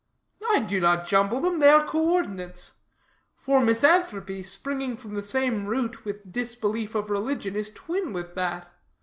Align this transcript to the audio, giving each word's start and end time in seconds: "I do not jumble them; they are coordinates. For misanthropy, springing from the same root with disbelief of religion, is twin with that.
"I 0.49 0.61
do 0.61 0.79
not 0.79 1.05
jumble 1.05 1.41
them; 1.41 1.59
they 1.59 1.69
are 1.69 1.85
coordinates. 1.85 2.73
For 3.35 3.59
misanthropy, 3.61 4.41
springing 4.41 4.97
from 4.97 5.13
the 5.13 5.21
same 5.21 5.67
root 5.67 6.05
with 6.05 6.31
disbelief 6.31 6.95
of 6.95 7.11
religion, 7.11 7.55
is 7.55 7.69
twin 7.69 8.11
with 8.11 8.33
that. 8.33 8.67